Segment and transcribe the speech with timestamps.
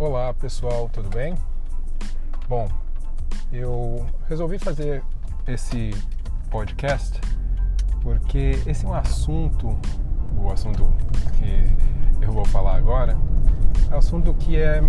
[0.00, 1.34] Olá pessoal, tudo bem?
[2.48, 2.68] Bom,
[3.52, 5.02] eu resolvi fazer
[5.44, 5.90] esse
[6.48, 7.20] podcast
[8.00, 9.76] porque esse é um assunto,
[10.40, 10.84] o assunto
[11.36, 13.16] que eu vou falar agora,
[13.90, 14.80] é um assunto que é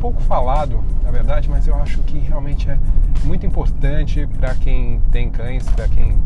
[0.00, 2.76] pouco falado, na verdade, mas eu acho que realmente é
[3.22, 6.18] muito importante para quem tem cães, para quem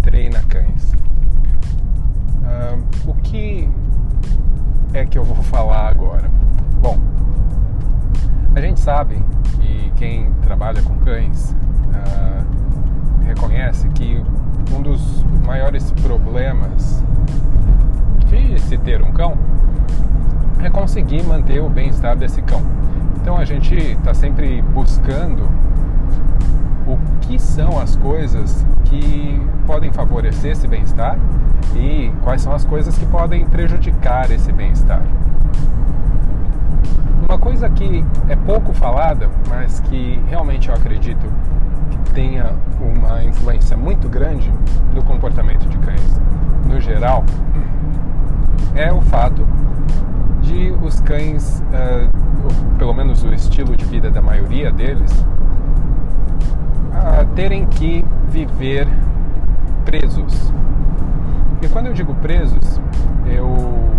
[0.00, 0.92] treina cães.
[2.44, 3.68] Uh, o que
[4.94, 6.30] é que eu vou falar agora?
[6.80, 7.11] Bom,
[8.54, 9.22] a gente sabe,
[9.60, 11.54] e quem trabalha com cães
[11.88, 14.22] uh, reconhece que
[14.74, 17.02] um dos maiores problemas
[18.26, 19.36] de se ter um cão
[20.62, 22.62] é conseguir manter o bem-estar desse cão.
[23.20, 25.48] Então a gente está sempre buscando
[26.86, 31.16] o que são as coisas que podem favorecer esse bem-estar
[31.74, 35.02] e quais são as coisas que podem prejudicar esse bem-estar.
[37.32, 41.26] Uma coisa que é pouco falada, mas que realmente eu acredito
[41.90, 44.52] que tenha uma influência muito grande
[44.94, 46.20] no comportamento de cães
[46.68, 47.24] no geral,
[48.74, 49.46] é o fato
[50.42, 55.10] de os cães, uh, pelo menos o estilo de vida da maioria deles,
[56.90, 58.86] uh, terem que viver
[59.86, 60.52] presos.
[61.62, 62.78] E quando eu digo presos,
[63.24, 63.90] eu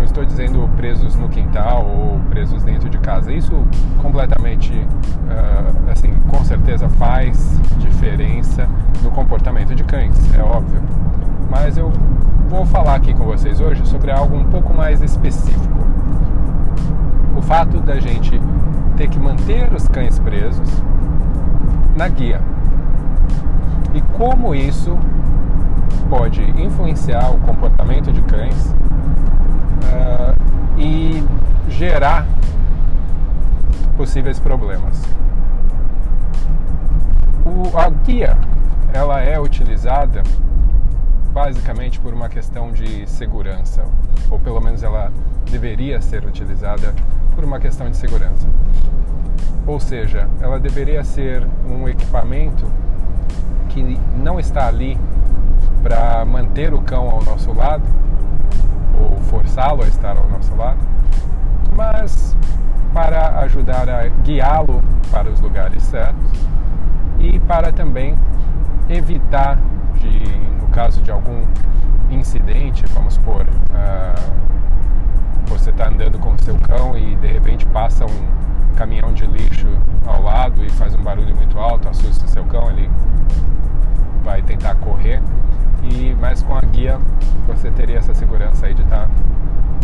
[0.00, 3.30] não estou dizendo presos no quintal ou presos dentro de casa.
[3.30, 3.52] Isso
[4.00, 8.66] completamente, uh, assim, com certeza faz diferença
[9.02, 10.80] no comportamento de cães, é óbvio.
[11.50, 11.92] Mas eu
[12.48, 15.78] vou falar aqui com vocês hoje sobre algo um pouco mais específico.
[17.36, 18.40] O fato da gente
[18.96, 20.68] ter que manter os cães presos
[21.94, 22.40] na guia.
[23.92, 24.96] E como isso
[26.08, 28.74] pode influenciar o comportamento de cães
[29.90, 31.22] uh, e
[31.68, 32.26] gerar
[33.96, 35.02] possíveis problemas.
[37.44, 38.36] O, a guia
[38.92, 40.22] ela é utilizada
[41.32, 43.84] basicamente por uma questão de segurança,
[44.30, 45.12] ou pelo menos ela
[45.50, 46.94] deveria ser utilizada
[47.34, 48.48] por uma questão de segurança.
[49.66, 52.66] Ou seja, ela deveria ser um equipamento
[53.68, 54.98] que não está ali
[55.82, 57.84] para manter o cão ao nosso lado,
[59.00, 60.78] ou forçá-lo a estar ao nosso lado,
[61.74, 62.36] mas
[62.92, 66.46] para ajudar a guiá-lo para os lugares certos
[67.18, 68.14] e para também
[68.88, 69.58] evitar,
[70.00, 71.42] de, no caso de algum
[72.10, 74.40] incidente, vamos supor, uh,
[75.46, 79.68] você está andando com o seu cão e de repente passa um caminhão de lixo
[80.06, 82.90] ao lado e faz um barulho muito alto, assusta seu cão, ele
[84.24, 85.22] vai tentar correr
[85.82, 86.98] e mas com a guia
[87.46, 89.10] você teria essa segurança aí de estar tá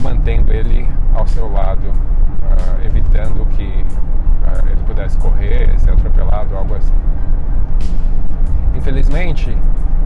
[0.02, 6.74] mantendo ele ao seu lado, uh, evitando que uh, ele pudesse correr, ser atropelado, algo
[6.74, 6.94] assim.
[8.74, 9.56] Infelizmente,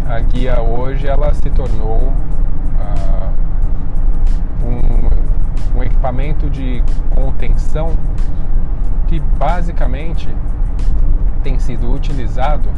[0.09, 2.13] a guia hoje ela se tornou
[2.79, 3.33] uh,
[4.65, 6.83] um, um equipamento de
[7.15, 7.95] contenção
[9.09, 10.29] que basicamente
[11.43, 12.69] tem sido utilizado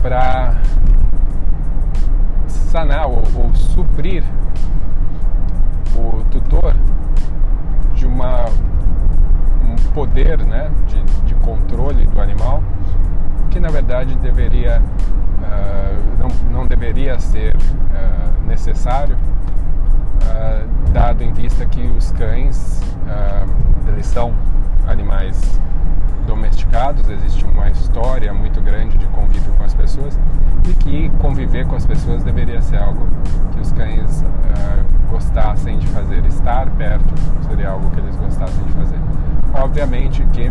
[0.00, 0.54] para
[2.74, 4.24] sanar ou, ou suprir
[5.96, 6.74] o tutor
[7.94, 8.46] de uma,
[9.62, 12.60] um poder né, de, de controle do animal
[13.48, 21.64] que na verdade deveria uh, não, não deveria ser uh, necessário uh, dado em vista
[21.66, 22.82] que os cães
[23.86, 24.34] eles são
[24.88, 25.60] animais
[26.26, 30.18] domesticados, existe uma história muito grande de convívio com as pessoas
[30.86, 33.06] e conviver com as pessoas deveria ser algo
[33.52, 36.24] que os cães uh, gostassem de fazer.
[36.26, 37.14] Estar perto
[37.48, 38.98] seria algo que eles gostassem de fazer.
[39.54, 40.50] Obviamente que,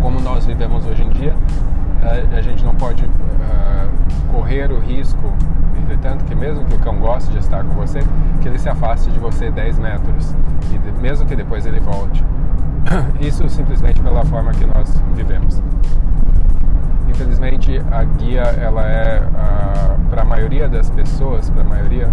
[0.00, 5.32] como nós vivemos hoje em dia, uh, a gente não pode uh, correr o risco,
[5.76, 8.00] entretanto, que mesmo que o cão goste de estar com você,
[8.40, 10.34] que ele se afaste de você 10 metros
[10.72, 12.24] e de, mesmo que depois ele volte
[13.20, 15.62] Isso simplesmente pela forma que nós vivemos.
[17.14, 22.12] Infelizmente, a guia ela é uh, para a maioria das pessoas, para a maioria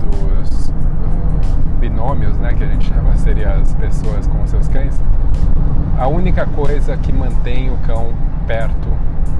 [0.00, 0.72] dos uh,
[1.78, 4.98] binômios, né, que a gente chama seria as pessoas com seus cães,
[5.98, 8.14] a única coisa que mantém o cão
[8.46, 8.88] perto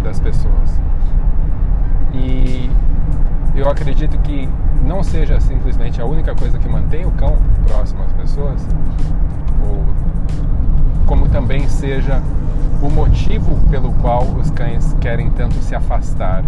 [0.02, 0.78] das pessoas.
[2.12, 2.70] E
[3.54, 4.46] eu acredito que
[4.84, 8.68] não seja simplesmente a única coisa que mantém o cão próximo às pessoas,
[9.66, 9.82] ou
[11.06, 12.20] como também seja
[12.82, 16.42] o motivo pelo qual os cães querem tanto se afastar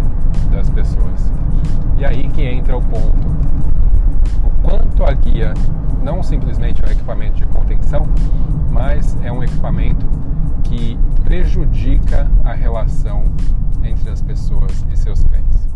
[0.51, 1.31] das pessoas.
[1.97, 3.27] E aí que entra o ponto.
[4.43, 5.53] O quanto a guia
[6.01, 8.05] não simplesmente é um equipamento de contenção,
[8.71, 10.05] mas é um equipamento
[10.63, 13.23] que prejudica a relação
[13.83, 15.69] entre as pessoas e seus cães.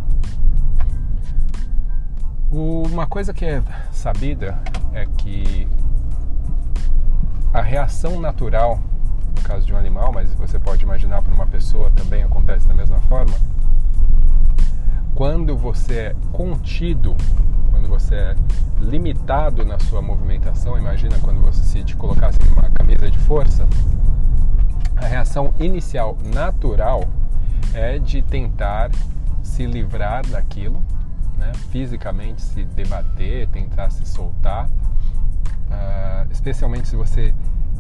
[2.51, 3.62] Uma coisa que é
[3.92, 4.57] sabida
[4.94, 5.68] é que
[7.53, 8.80] a reação natural,
[9.38, 12.74] no caso de um animal, mas você pode imaginar para uma pessoa também acontece da
[12.74, 13.34] mesma forma,
[15.13, 17.16] quando você é contido,
[17.72, 18.36] quando você é
[18.80, 23.68] limitado na sua movimentação, imagina quando você se te colocasse numa camisa de força,
[24.95, 27.07] a reação inicial natural
[27.74, 28.92] é de tentar
[29.44, 30.84] se livrar daquilo,
[31.38, 31.51] né?
[31.69, 37.34] fisicamente se debater, tentar se soltar, uh, especialmente se você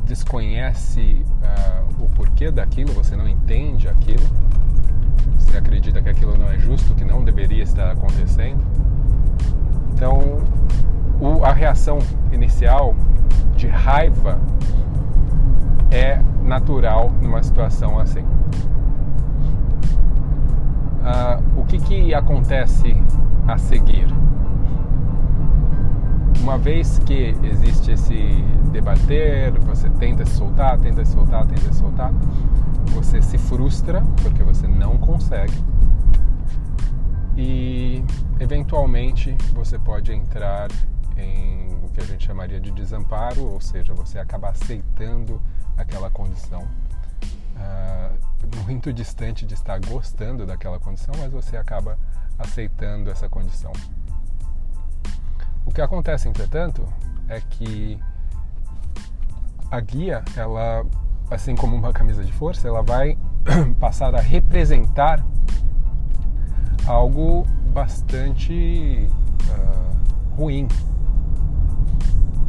[0.07, 4.23] desconhece uh, o porquê daquilo, você não entende aquilo,
[5.37, 8.63] você acredita que aquilo não é justo, que não deveria estar acontecendo.
[9.93, 10.39] Então,
[11.19, 11.99] o, a reação
[12.31, 12.95] inicial
[13.55, 14.39] de raiva
[15.91, 18.23] é natural numa situação assim.
[21.01, 22.95] Uh, o que, que acontece
[23.47, 24.07] a seguir?
[26.47, 28.15] Uma vez que existe esse
[28.71, 32.09] debater, você tenta se soltar, tenta se soltar, tenta se soltar,
[32.93, 35.61] você se frustra porque você não consegue
[37.35, 38.01] e
[38.39, 40.69] eventualmente você pode entrar
[41.17, 45.41] em o que a gente chamaria de desamparo, ou seja, você acaba aceitando
[45.75, 46.65] aquela condição.
[47.57, 51.99] Uh, muito distante de estar gostando daquela condição, mas você acaba
[52.39, 53.73] aceitando essa condição.
[55.67, 56.87] O que acontece, entretanto,
[57.27, 57.99] é que
[59.69, 60.85] a guia, ela,
[61.29, 63.17] assim como uma camisa de força, ela vai
[63.77, 65.23] passar a representar
[66.87, 69.09] algo bastante
[69.49, 70.69] uh, ruim,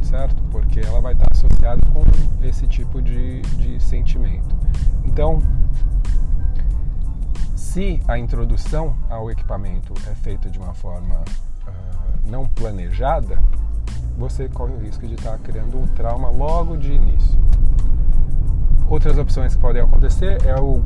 [0.01, 0.41] certo?
[0.43, 2.01] Porque ela vai estar associada com
[2.41, 4.55] esse tipo de, de sentimento.
[5.03, 5.39] Então,
[7.53, 11.21] se a introdução ao equipamento é feita de uma forma
[12.29, 13.39] não planejada,
[14.17, 17.39] você corre o risco de estar criando um trauma logo de início.
[18.87, 20.81] Outras opções que podem acontecer é o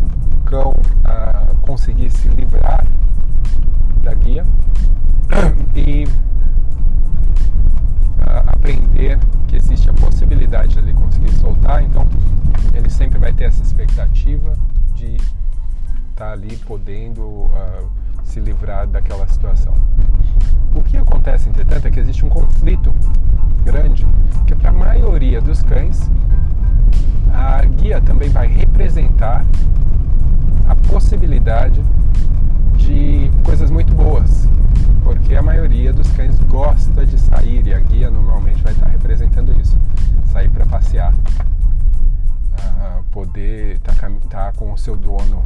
[0.45, 2.85] cão uh, conseguir se livrar
[4.03, 4.45] da guia
[5.75, 6.07] e
[8.63, 12.07] aprender que existe a possibilidade de ele conseguir soltar, então
[12.73, 14.53] ele sempre vai ter essa expectativa
[14.95, 15.25] de estar
[16.15, 17.89] tá ali podendo uh,
[18.23, 19.73] se livrar daquela situação.
[20.73, 22.93] O que acontece, entretanto, é que existe um conflito
[23.63, 24.05] grande,
[24.47, 26.09] que para a maioria dos cães,
[27.31, 29.45] a guia também vai representar
[30.67, 31.83] a possibilidade
[32.77, 34.47] de coisas muito boas,
[35.03, 39.51] porque a maioria dos cães gosta de sair e a guia normalmente vai estar representando
[39.59, 39.77] isso,
[40.31, 45.43] sair para passear, uh, poder estar tá, tá com o seu dono,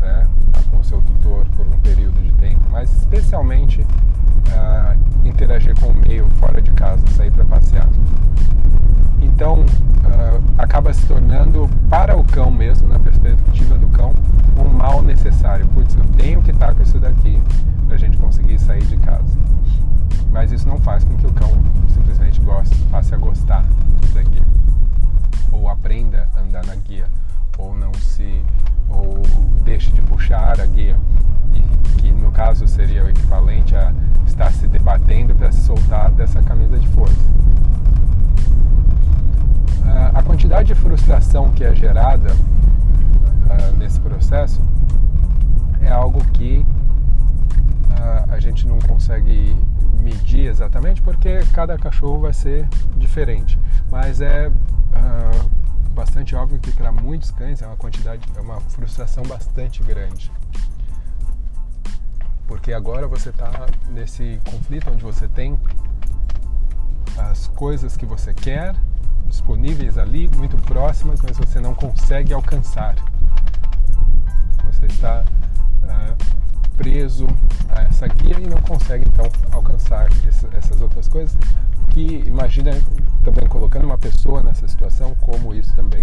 [0.00, 0.26] né,
[0.70, 6.26] com seu tutor por um período de tempo, mas especialmente uh, interagir com o meio
[6.38, 7.88] fora de casa, sair para passear.
[9.20, 14.12] Então uh, acaba se tornando para o cão mesmo, na perspectiva do cão,
[14.56, 15.66] um mal necessário.
[15.68, 17.40] Putz, eu tenho que estar com isso daqui
[17.86, 19.38] para a gente conseguir sair de casa.
[20.30, 21.50] Mas isso não faz com que o cão
[21.88, 23.64] simplesmente goste, passe a gostar
[24.14, 24.42] da guia.
[25.50, 27.06] Ou aprenda a andar na guia.
[27.58, 28.42] Ou não se.
[28.88, 29.20] ou
[29.64, 30.96] deixe de puxar a guia.
[31.52, 31.60] E,
[31.98, 33.92] que no caso seria o equivalente a
[34.26, 37.38] estar se debatendo para se soltar dessa camisa de força.
[40.14, 44.60] A quantidade de frustração que é gerada uh, nesse processo
[45.80, 46.66] é algo que
[47.90, 49.56] uh, a gente não consegue
[50.02, 53.58] medir exatamente porque cada cachorro vai ser diferente.
[53.90, 54.50] Mas é
[55.98, 60.30] bastante óbvio que para muitos cães é uma quantidade, é uma frustração bastante grande.
[62.46, 65.58] Porque agora você está nesse conflito onde você tem
[67.16, 68.76] as coisas que você quer
[69.26, 72.94] disponíveis ali, muito próximas, mas você não consegue alcançar.
[74.66, 75.24] Você está
[75.82, 76.47] uh,
[76.78, 77.26] preso
[77.68, 81.36] a essa guia e não consegue então alcançar essa, essas outras coisas.
[81.90, 82.70] Que imagina
[83.24, 86.02] também colocando uma pessoa nessa situação, como isso também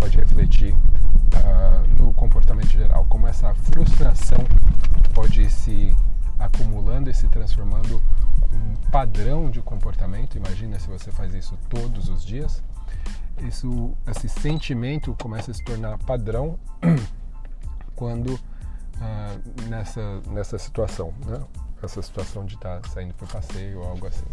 [0.00, 4.38] pode refletir uh, no comportamento geral, como essa frustração
[5.14, 5.94] pode se
[6.38, 8.02] acumulando e se transformando
[8.52, 10.36] um padrão de comportamento.
[10.36, 12.62] Imagina se você faz isso todos os dias.
[13.46, 16.58] Isso, esse sentimento começa a se tornar padrão
[17.94, 18.38] quando
[19.00, 19.36] ah,
[19.68, 21.44] nessa, nessa situação, né?
[21.82, 24.26] essa situação de estar tá saindo para passeio ou algo assim.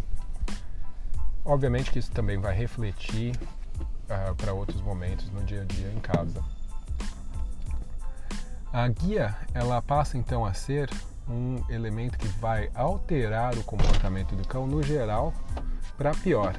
[1.44, 3.36] Obviamente que isso também vai refletir
[3.78, 6.42] uh, para outros momentos no dia a dia em casa.
[8.72, 10.90] A guia ela passa então a ser
[11.28, 15.32] um elemento que vai alterar o comportamento do cão no geral
[15.96, 16.54] para pior.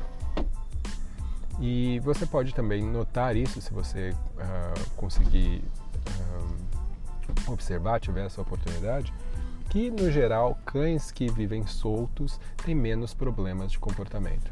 [1.60, 5.64] E você pode também notar isso se você uh, conseguir
[6.08, 6.75] uh,
[7.48, 9.14] observar, tiver essa oportunidade,
[9.70, 14.52] que no geral cães que vivem soltos têm menos problemas de comportamento.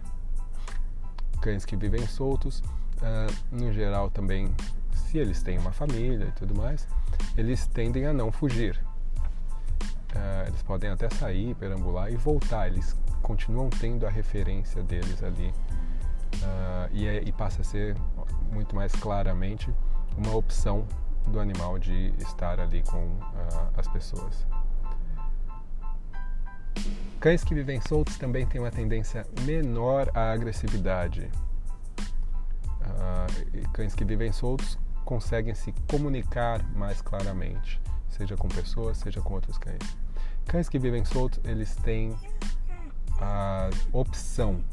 [1.42, 4.54] Cães que vivem soltos, uh, no geral também,
[4.94, 6.88] se eles têm uma família e tudo mais,
[7.38, 8.80] eles tendem a não fugir.
[10.48, 12.68] eles podem até sair, perambular e voltar.
[12.68, 15.54] Eles continuam tendo a referência deles ali
[16.36, 17.96] uh, e, é, e passa a ser
[18.52, 19.74] muito mais claramente
[20.18, 20.86] uma opção
[21.27, 24.46] do animal de estar ali com uh, as pessoas.
[27.20, 31.30] Cães que vivem soltos também têm uma tendência menor à agressividade.
[32.82, 39.34] Uh, cães que vivem soltos conseguem se comunicar mais claramente, seja com pessoas, seja com
[39.34, 39.98] outros cães.
[40.46, 42.15] Cães que vivem soltos, eles têm
[43.20, 44.63] a opção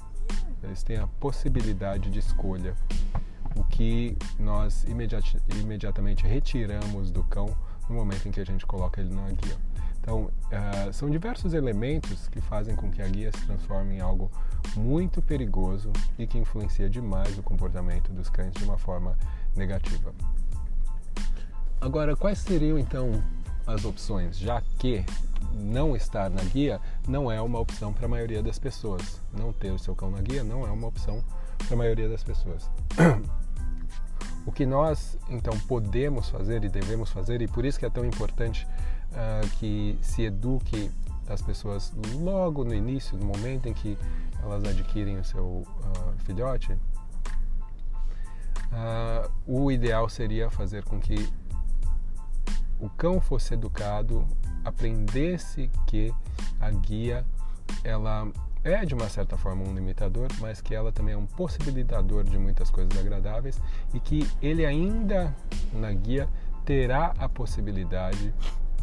[0.63, 2.75] eles têm a possibilidade de escolha,
[3.57, 7.55] o que nós imediat imediatamente retiramos do cão
[7.89, 9.57] no momento em que a gente coloca ele numa guia.
[10.01, 14.31] Então, uh, são diversos elementos que fazem com que a guia se transforme em algo
[14.75, 19.17] muito perigoso e que influencia demais o comportamento dos cães de uma forma
[19.55, 20.13] negativa.
[21.81, 23.23] Agora, quais seriam então
[23.67, 25.05] as opções, já que
[25.53, 29.21] não estar na guia não é uma opção para a maioria das pessoas.
[29.33, 31.23] Não ter o seu cão na guia não é uma opção
[31.67, 32.69] para a maioria das pessoas.
[34.47, 38.05] O que nós então podemos fazer e devemos fazer, e por isso que é tão
[38.05, 38.67] importante
[39.13, 40.91] uh, que se eduque
[41.29, 43.97] as pessoas logo no início, no momento em que
[44.43, 45.67] elas adquirem o seu uh,
[46.25, 46.73] filhote,
[48.73, 51.29] uh, o ideal seria fazer com que
[52.81, 54.27] o cão fosse educado,
[54.65, 56.13] aprendesse que
[56.59, 57.25] a guia
[57.85, 58.27] ela
[58.63, 62.39] é de uma certa forma um limitador, mas que ela também é um possibilitador de
[62.39, 63.61] muitas coisas agradáveis
[63.95, 65.35] e que ele ainda
[65.73, 66.29] na guia
[66.65, 68.35] terá a possibilidade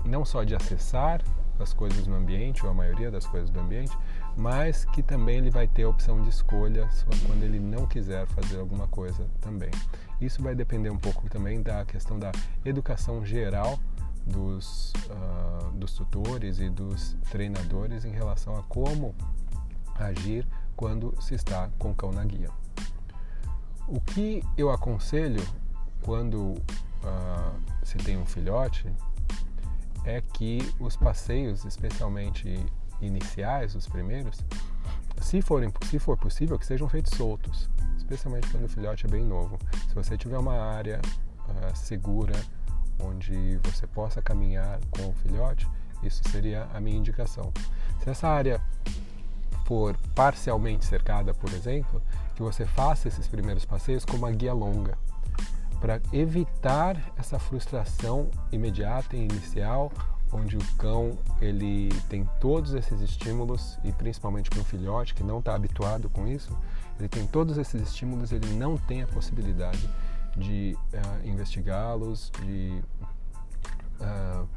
[0.04, 1.22] não só de acessar
[1.60, 3.98] as coisas no ambiente ou a maioria das coisas do ambiente,
[4.36, 6.88] mas que também ele vai ter a opção de escolha
[7.26, 9.72] quando ele não quiser fazer alguma coisa também.
[10.22, 12.32] Isso vai depender um pouco também da questão da
[12.64, 13.80] educação geral
[14.26, 19.16] dos, uh, dos tutores e dos treinadores em relação a como
[20.00, 22.50] agir quando se está com o cão na guia.
[23.88, 25.42] O que eu aconselho
[26.02, 28.92] quando uh, se tem um filhote
[30.04, 32.66] é que os passeios, especialmente
[33.02, 34.44] iniciais, os primeiros,
[35.22, 39.24] se, forem, se for possível, que sejam feitos soltos, especialmente quando o filhote é bem
[39.24, 39.58] novo.
[39.88, 42.36] Se você tiver uma área uh, segura,
[43.00, 45.68] onde você possa caminhar com o filhote,
[46.04, 47.52] isso seria a minha indicação.
[48.02, 48.62] Se essa área
[49.68, 52.02] for parcialmente cercada, por exemplo,
[52.34, 54.98] que você faça esses primeiros passeios com uma guia longa,
[55.82, 59.92] para evitar essa frustração imediata e inicial,
[60.32, 65.40] onde o cão ele tem todos esses estímulos e principalmente com o filhote que não
[65.40, 66.58] está habituado com isso,
[66.98, 69.88] ele tem todos esses estímulos, ele não tem a possibilidade
[70.36, 72.82] de uh, investigá-los, de
[74.00, 74.48] uh,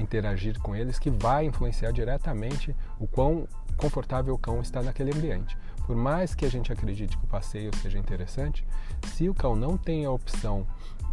[0.00, 5.56] interagir com eles, que vai influenciar diretamente o quão confortável o cão está naquele ambiente.
[5.86, 8.64] Por mais que a gente acredite que o passeio seja interessante,
[9.08, 10.66] se o cão não tem a opção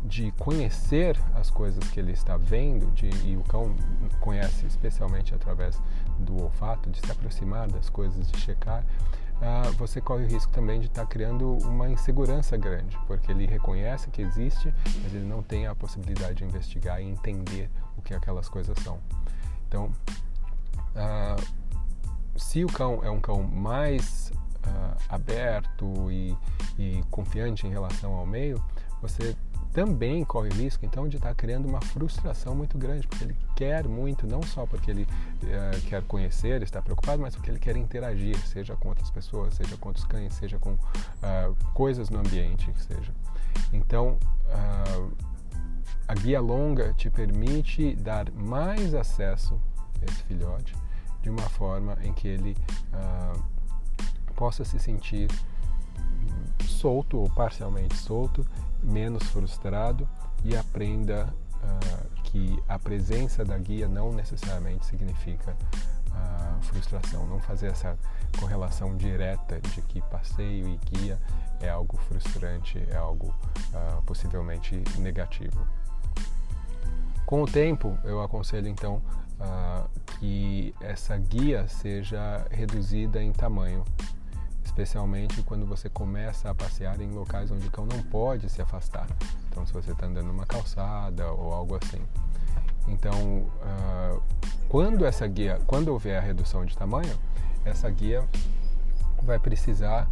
[0.04, 3.76] de conhecer as coisas que ele está vendo, de, e o cão
[4.22, 5.82] conhece especialmente através
[6.20, 8.84] do olfato, de se aproximar das coisas, de checar,
[9.42, 13.46] uh, você corre o risco também de estar tá criando uma insegurança grande, porque ele
[13.46, 14.74] reconhece que existe,
[15.04, 19.00] mas ele não tem a possibilidade de investigar e entender o que aquelas coisas são.
[19.68, 19.92] Então,
[20.96, 21.59] uh,
[22.40, 24.32] se o cão é um cão mais
[24.66, 26.36] uh, aberto e,
[26.78, 28.64] e confiante em relação ao meio,
[29.02, 29.36] você
[29.72, 33.38] também corre o risco então de estar tá criando uma frustração muito grande, porque ele
[33.56, 37.76] quer muito, não só porque ele uh, quer conhecer, está preocupado, mas porque ele quer
[37.78, 42.72] interagir, seja com outras pessoas, seja com outros cães, seja com uh, coisas no ambiente,
[42.72, 43.12] que seja.
[43.72, 44.18] Então,
[44.48, 45.12] uh,
[46.08, 49.60] a guia longa te permite dar mais acesso
[50.02, 50.74] a esse filhote
[51.22, 52.56] de uma forma em que ele
[54.36, 55.30] possa se sentir
[56.66, 58.46] solto ou parcialmente solto
[58.82, 60.08] menos frustrado
[60.46, 65.56] e aprenda uh, que a presença da guia não necessariamente significa
[66.12, 67.98] a frustração, não fazer essa
[68.40, 71.20] correlação direta de que passeio e guia
[71.60, 75.60] é algo frustrante, é algo uh, possivelmente negativo.
[77.26, 79.02] Com o tempo, eu aconselho então
[79.40, 83.84] uh, que essa guia seja reduzida em tamanho,
[84.64, 89.08] especialmente quando você começa a passear em locais onde o cão não pode se afastar.
[89.50, 92.02] Então, se você está andando numa calçada ou algo assim.
[92.88, 94.22] Então, uh,
[94.68, 97.18] quando essa guia, quando houver a redução de tamanho,
[97.66, 98.24] essa guia
[99.22, 100.08] vai precisar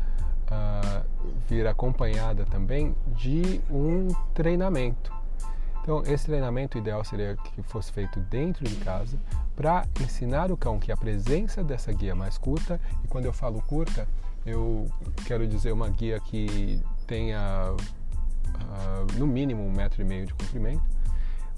[0.51, 1.05] uh,
[1.47, 5.13] vir acompanhada também de um treinamento.
[5.87, 9.17] Então, esse treinamento ideal seria que fosse feito dentro de casa
[9.55, 13.61] para ensinar o cão que a presença dessa guia mais curta, e quando eu falo
[13.61, 14.05] curta,
[14.45, 14.91] eu
[15.25, 20.83] quero dizer uma guia que tenha uh, no mínimo um metro e meio de comprimento,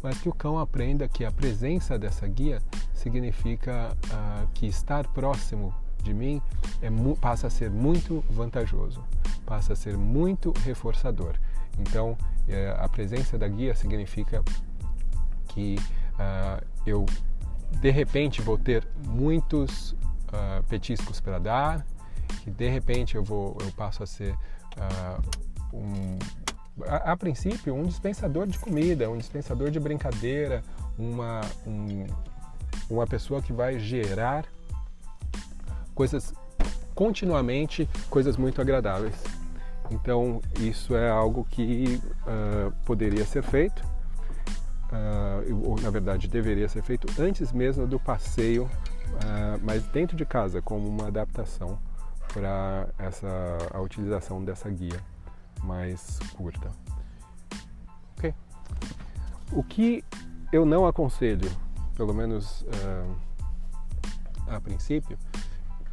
[0.03, 2.61] mas que o cão aprenda que a presença dessa guia
[2.93, 6.39] significa uh, que estar próximo de mim
[6.83, 9.03] é, passa a ser muito vantajoso,
[9.43, 11.33] passa a ser muito reforçador.
[11.79, 12.17] Então,
[12.47, 14.43] é, a presença da guia significa
[15.49, 15.77] que
[16.15, 17.05] uh, eu
[17.79, 21.85] de repente vou ter muitos uh, petiscos para dar,
[22.43, 26.17] que de repente eu vou eu passo a ser uh, um
[26.87, 30.63] a, a, princípio um dispensador de comida, um dispensador de brincadeira,
[30.97, 32.07] uma um,
[32.89, 34.45] uma pessoa que vai gerar
[35.93, 36.33] coisas
[36.95, 39.38] continuamente coisas muito agradáveis.
[39.91, 43.83] Então, isso é algo que uh, poderia ser feito,
[44.91, 50.25] uh, ou na verdade deveria ser feito antes mesmo do passeio, uh, mas dentro de
[50.25, 51.79] casa, como uma adaptação
[52.31, 53.27] para essa
[53.73, 55.03] a utilização dessa guia
[55.63, 56.69] mais curta.
[58.15, 58.33] Ok.
[59.51, 60.03] O que
[60.53, 61.49] eu não aconselho,
[61.95, 62.63] pelo menos
[64.47, 65.17] a princípio,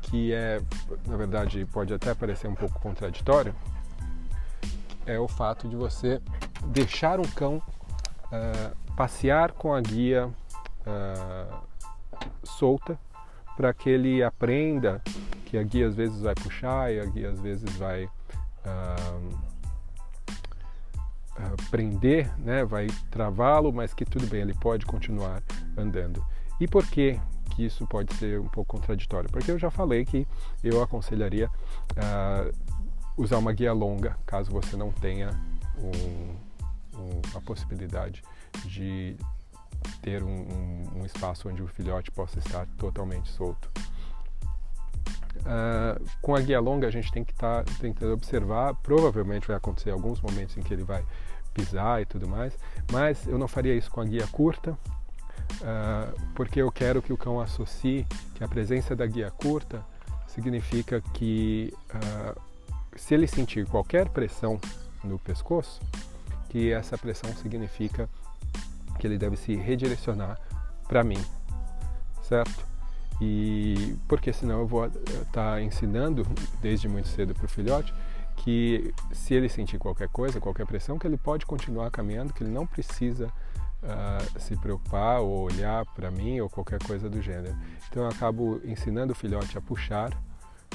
[0.02, 0.60] que é,
[1.06, 3.54] na verdade, pode até parecer um pouco contraditório,
[5.06, 6.20] é o fato de você
[6.66, 11.56] deixar um cão uh, passear com a guia uh,
[12.44, 12.98] solta
[13.56, 15.00] para que ele aprenda
[15.46, 19.46] que a guia às vezes vai puxar e a guia às vezes vai uh,
[21.70, 25.42] prender, né, vai travá-lo, mas que tudo bem, ele pode continuar
[25.76, 26.24] andando.
[26.60, 27.20] E por que
[27.54, 29.30] que isso pode ser um pouco contraditório?
[29.30, 30.26] Porque eu já falei que
[30.62, 31.50] eu aconselharia
[33.16, 35.30] usar uma guia longa, caso você não tenha
[35.78, 38.22] um, um, a possibilidade
[38.64, 39.16] de
[40.02, 40.46] ter um,
[40.96, 43.70] um, espaço onde o filhote possa estar totalmente solto.
[45.38, 49.56] Uh, com a guia longa a gente tem que estar tá, tentando observar, provavelmente vai
[49.56, 51.04] acontecer alguns momentos em que ele vai
[51.54, 52.58] pisar e tudo mais,
[52.90, 57.16] mas eu não faria isso com a guia curta, uh, porque eu quero que o
[57.16, 59.84] cão associe que a presença da guia curta
[60.26, 62.40] significa que uh,
[62.96, 64.60] se ele sentir qualquer pressão
[65.02, 65.80] no pescoço,
[66.48, 68.08] que essa pressão significa
[68.98, 70.38] que ele deve se redirecionar
[70.88, 71.22] para mim,
[72.22, 72.64] certo?
[73.20, 76.26] E porque senão eu vou estar tá ensinando
[76.60, 77.94] desde muito cedo para o filhote
[78.36, 82.50] que se ele sentir qualquer coisa, qualquer pressão, que ele pode continuar caminhando, que ele
[82.50, 83.26] não precisa
[83.82, 87.56] uh, se preocupar ou olhar para mim ou qualquer coisa do gênero.
[87.88, 90.10] Então eu acabo ensinando o filhote a puxar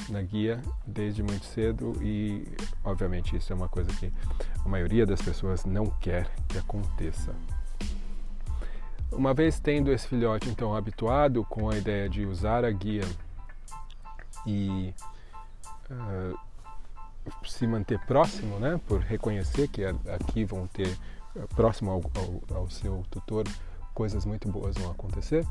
[0.08, 2.46] na guia desde muito cedo e,
[2.84, 4.12] obviamente, isso é uma coisa que
[4.64, 7.34] a maioria das pessoas não quer que aconteça.
[9.10, 13.04] Uma vez tendo esse filhote então habituado com a ideia de usar a guia
[14.46, 14.94] e
[15.90, 16.38] uh,
[17.46, 20.96] se manter próximo, né, por reconhecer que aqui vão ter
[21.54, 22.02] próximo ao,
[22.50, 23.44] ao, ao seu tutor
[23.94, 25.46] coisas muito boas vão acontecer.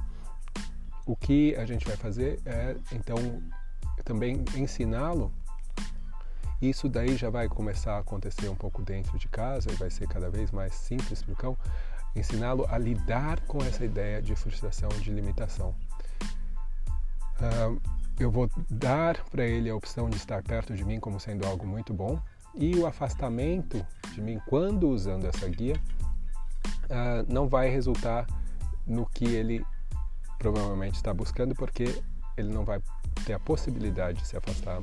[1.06, 3.15] O que a gente vai fazer é então
[4.04, 5.32] também ensiná-lo.
[6.62, 10.08] Isso daí já vai começar a acontecer um pouco dentro de casa e vai ser
[10.08, 11.58] cada vez mais simples para o cão.
[12.15, 15.73] Ensiná-lo a lidar com essa ideia de frustração, de limitação.
[18.19, 21.65] Eu vou dar para ele a opção de estar perto de mim como sendo algo
[21.65, 22.21] muito bom
[22.54, 25.75] e o afastamento de mim quando usando essa guia
[26.86, 28.27] uh, não vai resultar
[28.86, 29.65] no que ele
[30.38, 32.04] provavelmente está buscando porque
[32.38, 32.80] ele não vai
[33.26, 34.82] ter a possibilidade de se afastar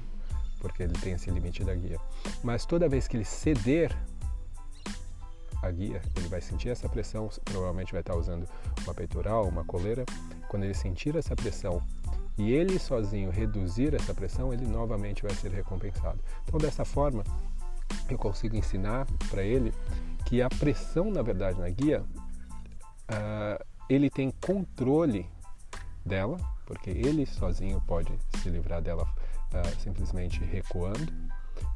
[0.60, 1.98] porque ele tem esse limite da guia.
[2.42, 3.96] Mas toda vez que ele ceder
[5.62, 8.48] a guia, ele vai sentir essa pressão, provavelmente vai estar usando
[8.84, 10.04] uma peitoral, uma coleira.
[10.48, 11.82] Quando ele sentir essa pressão
[12.36, 16.20] e ele sozinho reduzir essa pressão, ele novamente vai ser recompensado.
[16.44, 17.24] Então, dessa forma,
[18.08, 19.74] eu consigo ensinar para ele
[20.24, 22.02] que a pressão, na verdade, na guia,
[23.10, 25.28] uh, ele tem controle
[26.04, 26.36] dela,
[26.68, 31.10] porque ele sozinho pode se livrar dela uh, simplesmente recuando.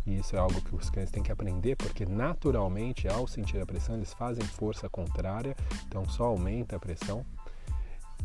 [0.06, 3.64] E isso é algo que os cães têm que aprender, porque naturalmente, ao sentir a
[3.64, 7.24] pressão, eles fazem força contrária, então só aumenta a pressão.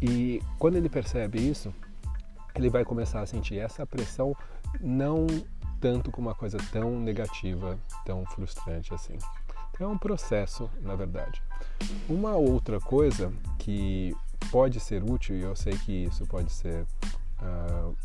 [0.01, 1.73] E quando ele percebe isso,
[2.53, 4.35] ele vai começar a sentir essa pressão
[4.81, 5.25] não
[5.79, 9.17] tanto como uma coisa tão negativa, tão frustrante assim.
[9.71, 11.41] Então, é um processo, na verdade.
[12.09, 14.13] Uma outra coisa que
[14.51, 16.85] pode ser útil, e eu sei que isso pode ser.
[17.41, 17.95] Uh,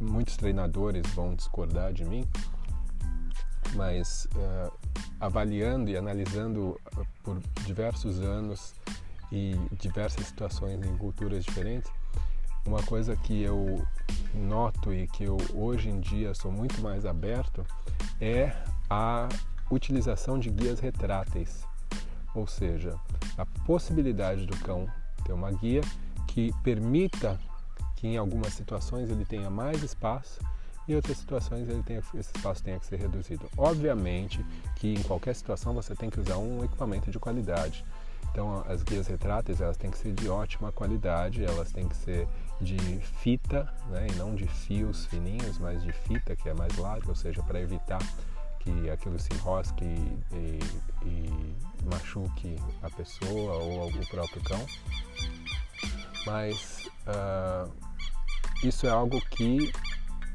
[0.00, 2.24] muitos treinadores vão discordar de mim,
[3.74, 4.72] mas uh,
[5.20, 6.80] avaliando e analisando
[7.22, 8.74] por diversos anos
[9.30, 11.90] e diversas situações em culturas diferentes,
[12.66, 13.86] uma coisa que eu
[14.34, 17.64] noto e que eu hoje em dia sou muito mais aberto
[18.20, 18.52] é
[18.88, 19.28] a
[19.70, 21.62] utilização de guias retráteis,
[22.34, 22.98] ou seja,
[23.36, 24.86] a possibilidade do cão
[25.22, 25.80] ter uma guia
[26.26, 27.38] que permita
[27.96, 30.40] que em algumas situações ele tenha mais espaço
[30.86, 31.82] e outras situações ele
[32.14, 33.48] esse espaço tenha que ser reduzido.
[33.56, 34.44] Obviamente
[34.76, 37.84] que em qualquer situação você tem que usar um equipamento de qualidade.
[38.30, 42.26] Então as guias retráteis elas têm que ser de ótima qualidade, elas têm que ser
[42.60, 42.76] de
[43.20, 47.14] fita, né, e não de fios fininhos, mas de fita que é mais larga, ou
[47.14, 48.00] seja, para evitar
[48.68, 50.58] que aquilo se enrosque e,
[51.04, 51.56] e,
[51.90, 54.66] machuque a pessoa ou o próprio cão.
[56.26, 57.72] Mas uh,
[58.62, 59.72] isso é algo que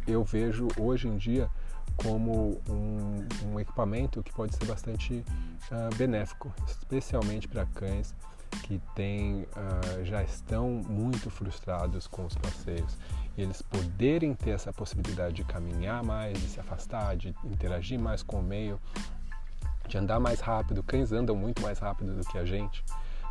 [0.07, 1.49] eu vejo hoje em dia
[1.95, 5.23] como um, um equipamento que pode ser bastante
[5.71, 8.15] uh, benéfico, especialmente para cães
[8.63, 12.97] que tem, uh, já estão muito frustrados com os passeios
[13.37, 18.21] e eles poderem ter essa possibilidade de caminhar mais, de se afastar, de interagir mais
[18.21, 18.79] com o meio,
[19.87, 20.83] de andar mais rápido.
[20.83, 22.83] Cães andam muito mais rápido do que a gente.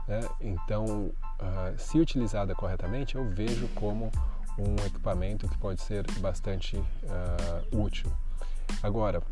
[0.08, 0.20] Né?
[0.40, 4.10] Então, uh, se utilizada corretamente, eu vejo como
[4.58, 8.12] um equipamento que pode ser bastante uh, útil.
[8.82, 9.22] Agora,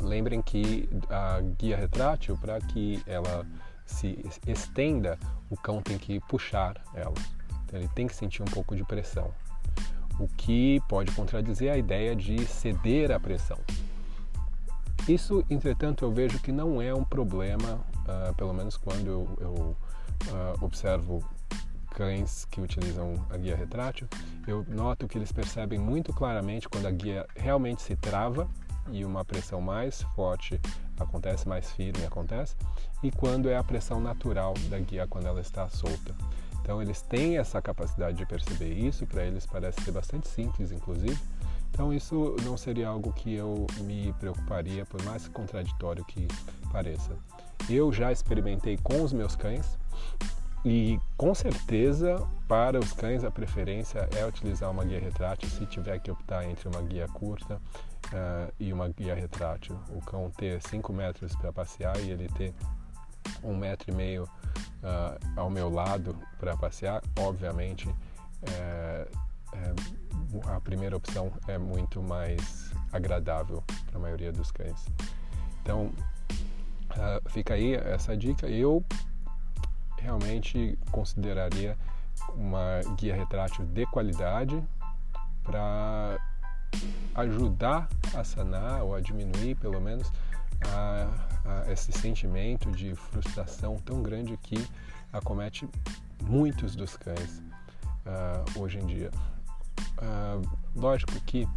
[0.00, 3.46] lembrem que a guia retrátil, para que ela
[3.84, 5.18] se estenda,
[5.48, 7.14] o cão tem que puxar ela.
[7.66, 9.30] Então ele tem que sentir um pouco de pressão,
[10.18, 13.58] o que pode contradizer a ideia de ceder à pressão.
[15.08, 19.52] Isso, entretanto, eu vejo que não é um problema, uh, pelo menos quando eu, eu
[19.52, 21.24] uh, observo
[21.90, 24.08] cães que utilizam a guia retrátil,
[24.46, 28.48] eu noto que eles percebem muito claramente quando a guia realmente se trava
[28.90, 30.60] e uma pressão mais forte
[30.98, 32.54] acontece, mais firme acontece,
[33.02, 36.14] e quando é a pressão natural da guia quando ela está solta.
[36.66, 41.16] Então eles têm essa capacidade de perceber isso, para eles parece ser bastante simples, inclusive.
[41.70, 46.26] Então isso não seria algo que eu me preocuparia, por mais contraditório que
[46.72, 47.16] pareça.
[47.70, 49.78] Eu já experimentei com os meus cães
[50.64, 56.00] e com certeza para os cães a preferência é utilizar uma guia retrátil se tiver
[56.00, 57.60] que optar entre uma guia curta
[58.06, 59.78] uh, e uma guia retrátil.
[59.90, 62.52] O cão ter 5 metros para passear e ele ter
[63.42, 67.88] um metro e meio uh, ao meu lado para passear, obviamente
[68.42, 69.08] é,
[69.52, 69.74] é,
[70.48, 74.86] a primeira opção é muito mais agradável para a maioria dos cães.
[75.62, 78.46] Então uh, fica aí essa dica.
[78.48, 78.84] Eu
[79.98, 81.76] realmente consideraria
[82.34, 84.62] uma guia retrátil de qualidade
[85.42, 86.18] para
[87.14, 90.12] ajudar a sanar ou a diminuir, pelo menos,
[90.68, 91.08] a,
[91.68, 94.66] esse sentimento de frustração tão grande que
[95.12, 95.68] acomete
[96.22, 97.42] muitos dos cães
[98.06, 99.10] uh, hoje em dia.
[99.98, 101.48] Uh, lógico que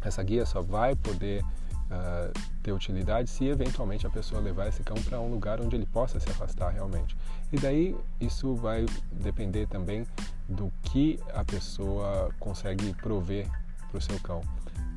[0.00, 4.96] essa guia só vai poder uh, ter utilidade se eventualmente a pessoa levar esse cão
[5.02, 7.16] para um lugar onde ele possa se afastar realmente.
[7.52, 10.06] E daí isso vai depender também
[10.48, 13.48] do que a pessoa consegue prover
[13.88, 14.42] para o seu cão.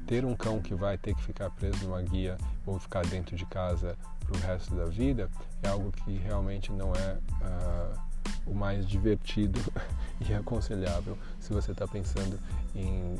[0.07, 3.45] Ter um cão que vai ter que ficar preso numa guia ou ficar dentro de
[3.45, 5.29] casa para o resto da vida
[5.63, 7.99] é algo que realmente não é uh,
[8.45, 9.59] o mais divertido
[10.27, 12.39] e aconselhável se você está pensando
[12.75, 13.17] em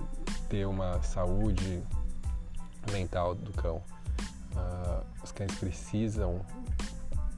[0.50, 1.84] ter uma saúde
[2.91, 3.82] mental do cão.
[4.56, 6.45] Uh, os cães precisam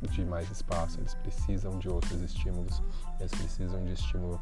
[0.02, 2.82] de mais espaço, eles precisam de outros estímulos,
[3.20, 4.40] eles precisam de estímulo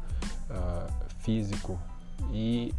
[0.50, 1.78] uh, físico
[2.30, 2.74] e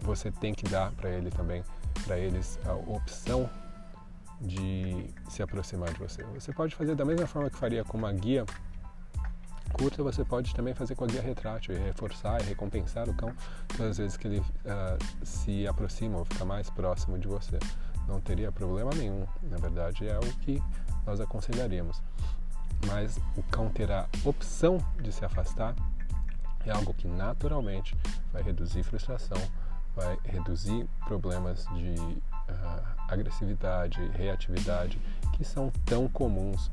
[0.00, 1.62] você tem que dar para ele também,
[2.04, 3.48] para eles a opção
[4.40, 6.22] de se aproximar de você.
[6.34, 8.44] Você pode fazer da mesma forma que faria com uma guia
[9.72, 13.32] curta, você pode também fazer com a guia retrátil e reforçar e recompensar o cão
[13.68, 17.58] todas as vezes que ele uh, se aproxima ou fica mais próximo de você.
[18.06, 20.62] Não teria problema nenhum, na verdade é o que
[21.04, 22.00] nós aconselharíamos.
[22.86, 25.74] Mas o cão terá opção de se afastar
[26.64, 27.96] é algo que naturalmente
[28.32, 29.38] vai reduzir frustração,
[29.98, 34.96] vai reduzir problemas de uh, agressividade, reatividade,
[35.32, 36.70] que são tão comuns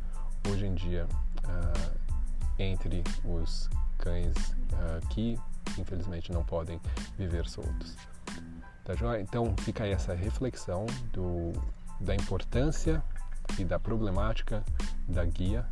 [0.47, 1.07] hoje em dia
[1.43, 1.99] uh,
[2.59, 5.39] entre os cães uh, que
[5.79, 6.79] infelizmente não podem
[7.17, 7.97] viver soltos.
[8.83, 9.19] Tá joia?
[9.19, 11.51] Então fica aí essa reflexão do,
[11.99, 13.03] da importância
[13.57, 14.63] e da problemática
[15.07, 15.65] da guia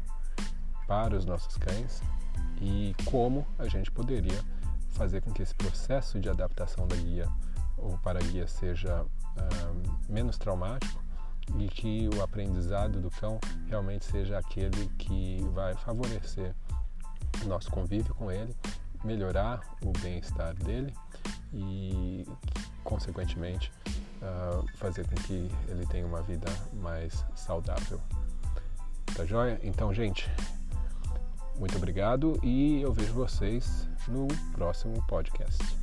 [0.88, 2.02] para os nossos cães
[2.60, 4.42] e como a gente poderia
[4.93, 7.27] fazer com que esse processo de adaptação da guia
[7.77, 11.03] ou para a guia seja uh, menos traumático
[11.58, 16.56] e que o aprendizado do cão realmente seja aquele que vai favorecer
[17.43, 18.56] o nosso convívio com ele,
[19.03, 20.93] melhorar o bem-estar dele
[21.53, 22.25] e,
[22.84, 23.71] consequentemente,
[24.21, 27.99] uh, fazer com que ele tenha uma vida mais saudável.
[29.15, 29.60] Tá joia?
[29.63, 30.29] Então, gente,
[31.58, 35.83] muito obrigado e eu vejo vocês no próximo podcast.